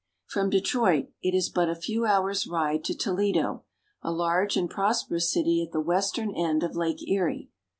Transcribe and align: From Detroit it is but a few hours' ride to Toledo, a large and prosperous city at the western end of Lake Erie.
From 0.25 0.49
Detroit 0.49 1.09
it 1.21 1.35
is 1.35 1.49
but 1.49 1.69
a 1.69 1.75
few 1.75 2.05
hours' 2.07 2.47
ride 2.47 2.83
to 2.85 2.95
Toledo, 2.95 3.65
a 4.01 4.11
large 4.11 4.57
and 4.57 4.67
prosperous 4.67 5.31
city 5.31 5.61
at 5.63 5.73
the 5.73 5.79
western 5.79 6.31
end 6.33 6.63
of 6.63 6.75
Lake 6.75 7.07
Erie. 7.07 7.51